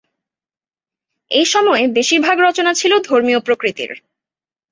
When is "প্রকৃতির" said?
3.39-3.91